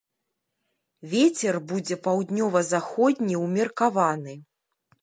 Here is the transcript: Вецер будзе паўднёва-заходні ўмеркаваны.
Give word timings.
Вецер 1.11 1.59
будзе 1.73 1.95
паўднёва-заходні 2.09 3.35
ўмеркаваны. 3.45 4.33